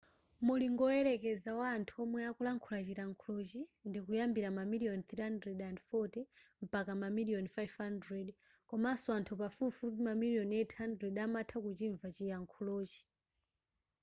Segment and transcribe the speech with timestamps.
[0.47, 3.61] mulingo woyerekeza wa anthu omwe akulankhula chilankhulochi
[3.93, 6.19] chikuyambira mamiliyoni 340
[6.65, 8.29] mpaka mamiliyoni 500
[8.69, 13.01] komanso anthu pafupifupi mamiliyoni 800 amatha kuchimva chilankhulochi